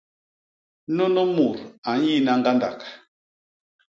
Nunu 0.95 1.23
mut 1.35 1.57
a 1.89 1.91
nyina 2.01 2.31
ñgandak. 2.39 2.79